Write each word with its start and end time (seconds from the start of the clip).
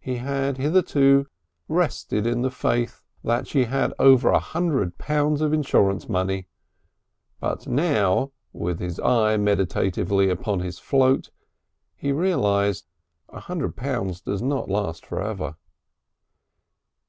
He 0.00 0.16
had 0.16 0.56
hitherto 0.56 1.28
rested 1.68 2.26
in 2.26 2.42
the 2.42 2.50
faith 2.50 3.04
that 3.22 3.46
she 3.46 3.66
had 3.66 3.94
over 4.00 4.30
a 4.30 4.40
hundred 4.40 4.98
pounds 4.98 5.40
of 5.40 5.52
insurance 5.52 6.08
money, 6.08 6.48
but 7.38 7.68
now, 7.68 8.32
with 8.52 8.80
his 8.80 8.98
eye 8.98 9.36
meditatively 9.36 10.28
upon 10.28 10.58
his 10.58 10.80
float, 10.80 11.30
he 11.94 12.10
realised 12.10 12.88
a 13.28 13.38
hundred 13.38 13.76
pounds 13.76 14.20
does 14.20 14.42
not 14.42 14.68
last 14.68 15.06
for 15.06 15.22
ever. 15.22 15.54